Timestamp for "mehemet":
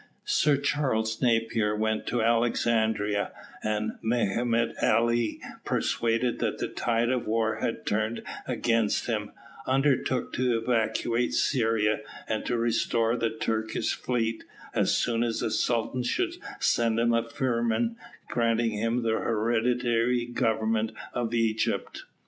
4.01-4.73